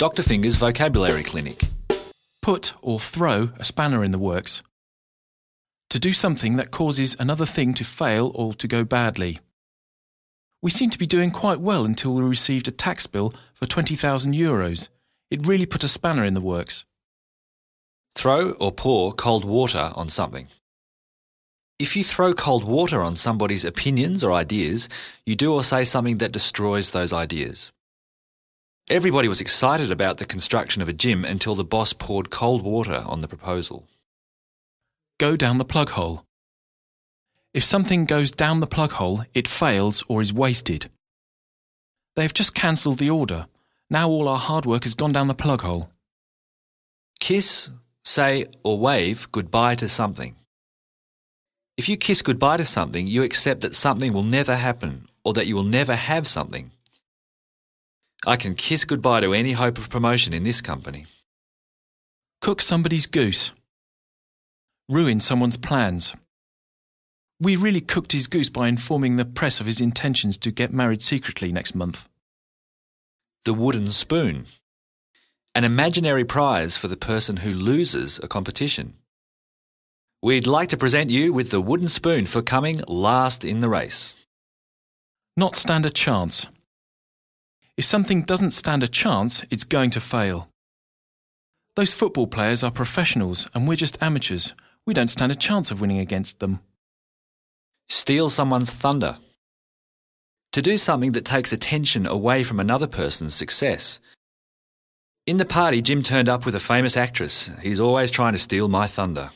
Dr. 0.00 0.22
Finger's 0.22 0.54
Vocabulary 0.54 1.22
Clinic. 1.22 1.60
Put 2.40 2.72
or 2.80 2.98
throw 2.98 3.50
a 3.58 3.64
spanner 3.66 4.02
in 4.02 4.12
the 4.12 4.18
works. 4.18 4.62
To 5.90 5.98
do 5.98 6.14
something 6.14 6.56
that 6.56 6.70
causes 6.70 7.14
another 7.18 7.44
thing 7.44 7.74
to 7.74 7.84
fail 7.84 8.32
or 8.34 8.54
to 8.54 8.66
go 8.66 8.82
badly. 8.82 9.40
We 10.62 10.70
seemed 10.70 10.92
to 10.92 10.98
be 10.98 11.04
doing 11.04 11.30
quite 11.30 11.60
well 11.60 11.84
until 11.84 12.14
we 12.14 12.22
received 12.22 12.66
a 12.66 12.70
tax 12.70 13.06
bill 13.06 13.34
for 13.52 13.66
20,000 13.66 14.34
euros. 14.34 14.88
It 15.30 15.46
really 15.46 15.66
put 15.66 15.84
a 15.84 15.88
spanner 15.88 16.24
in 16.24 16.32
the 16.32 16.40
works. 16.40 16.86
Throw 18.14 18.52
or 18.52 18.72
pour 18.72 19.12
cold 19.12 19.44
water 19.44 19.92
on 19.94 20.08
something. 20.08 20.48
If 21.78 21.94
you 21.94 22.04
throw 22.04 22.32
cold 22.32 22.64
water 22.64 23.02
on 23.02 23.16
somebody's 23.16 23.66
opinions 23.66 24.24
or 24.24 24.32
ideas, 24.32 24.88
you 25.26 25.36
do 25.36 25.52
or 25.52 25.62
say 25.62 25.84
something 25.84 26.16
that 26.18 26.32
destroys 26.32 26.92
those 26.92 27.12
ideas. 27.12 27.70
Everybody 28.90 29.28
was 29.28 29.40
excited 29.40 29.92
about 29.92 30.16
the 30.16 30.24
construction 30.24 30.82
of 30.82 30.88
a 30.88 30.92
gym 30.92 31.24
until 31.24 31.54
the 31.54 31.62
boss 31.62 31.92
poured 31.92 32.30
cold 32.30 32.62
water 32.62 33.04
on 33.06 33.20
the 33.20 33.28
proposal. 33.28 33.86
Go 35.20 35.36
down 35.36 35.58
the 35.58 35.64
plug 35.64 35.90
hole. 35.90 36.24
If 37.54 37.62
something 37.62 38.04
goes 38.04 38.32
down 38.32 38.58
the 38.58 38.66
plug 38.66 38.90
hole, 38.90 39.22
it 39.32 39.46
fails 39.46 40.02
or 40.08 40.20
is 40.20 40.32
wasted. 40.32 40.90
They 42.16 42.22
have 42.22 42.34
just 42.34 42.52
cancelled 42.52 42.98
the 42.98 43.10
order. 43.10 43.46
Now 43.88 44.08
all 44.08 44.26
our 44.26 44.40
hard 44.40 44.66
work 44.66 44.82
has 44.82 44.94
gone 44.94 45.12
down 45.12 45.28
the 45.28 45.34
plug 45.34 45.62
hole. 45.62 45.88
Kiss, 47.20 47.70
say, 48.02 48.46
or 48.64 48.76
wave 48.76 49.28
goodbye 49.30 49.76
to 49.76 49.86
something. 49.86 50.34
If 51.76 51.88
you 51.88 51.96
kiss 51.96 52.22
goodbye 52.22 52.56
to 52.56 52.64
something, 52.64 53.06
you 53.06 53.22
accept 53.22 53.60
that 53.60 53.76
something 53.76 54.12
will 54.12 54.24
never 54.24 54.56
happen 54.56 55.06
or 55.24 55.32
that 55.34 55.46
you 55.46 55.54
will 55.54 55.62
never 55.62 55.94
have 55.94 56.26
something. 56.26 56.72
I 58.26 58.36
can 58.36 58.54
kiss 58.54 58.84
goodbye 58.84 59.20
to 59.20 59.32
any 59.32 59.52
hope 59.52 59.78
of 59.78 59.88
promotion 59.88 60.34
in 60.34 60.42
this 60.42 60.60
company. 60.60 61.06
Cook 62.42 62.60
somebody's 62.60 63.06
goose. 63.06 63.52
Ruin 64.90 65.20
someone's 65.20 65.56
plans. 65.56 66.14
We 67.40 67.56
really 67.56 67.80
cooked 67.80 68.12
his 68.12 68.26
goose 68.26 68.50
by 68.50 68.68
informing 68.68 69.16
the 69.16 69.24
press 69.24 69.60
of 69.60 69.66
his 69.66 69.80
intentions 69.80 70.36
to 70.38 70.50
get 70.50 70.72
married 70.72 71.00
secretly 71.00 71.50
next 71.50 71.74
month. 71.74 72.06
The 73.46 73.54
wooden 73.54 73.90
spoon. 73.90 74.44
An 75.54 75.64
imaginary 75.64 76.24
prize 76.24 76.76
for 76.76 76.88
the 76.88 76.98
person 76.98 77.38
who 77.38 77.54
loses 77.54 78.20
a 78.22 78.28
competition. 78.28 78.94
We'd 80.22 80.46
like 80.46 80.68
to 80.68 80.76
present 80.76 81.08
you 81.08 81.32
with 81.32 81.50
the 81.50 81.62
wooden 81.62 81.88
spoon 81.88 82.26
for 82.26 82.42
coming 82.42 82.82
last 82.86 83.42
in 83.42 83.60
the 83.60 83.70
race. 83.70 84.16
Not 85.38 85.56
stand 85.56 85.86
a 85.86 85.90
chance. 85.90 86.46
If 87.80 87.86
something 87.86 88.24
doesn't 88.24 88.50
stand 88.50 88.82
a 88.82 88.86
chance, 88.86 89.42
it's 89.48 89.64
going 89.64 89.88
to 89.92 90.00
fail. 90.00 90.50
Those 91.76 91.94
football 91.94 92.26
players 92.26 92.62
are 92.62 92.70
professionals 92.70 93.48
and 93.54 93.66
we're 93.66 93.74
just 93.74 93.96
amateurs. 94.02 94.54
We 94.84 94.92
don't 94.92 95.08
stand 95.08 95.32
a 95.32 95.34
chance 95.34 95.70
of 95.70 95.80
winning 95.80 95.98
against 95.98 96.40
them. 96.40 96.60
Steal 97.88 98.28
someone's 98.28 98.70
thunder. 98.70 99.16
To 100.52 100.60
do 100.60 100.76
something 100.76 101.12
that 101.12 101.24
takes 101.24 101.54
attention 101.54 102.06
away 102.06 102.44
from 102.44 102.60
another 102.60 102.86
person's 102.86 103.34
success. 103.34 103.98
In 105.26 105.38
the 105.38 105.46
party, 105.46 105.80
Jim 105.80 106.02
turned 106.02 106.28
up 106.28 106.44
with 106.44 106.54
a 106.54 106.60
famous 106.60 106.98
actress. 106.98 107.50
He's 107.62 107.80
always 107.80 108.10
trying 108.10 108.34
to 108.34 108.38
steal 108.38 108.68
my 108.68 108.88
thunder. 108.88 109.30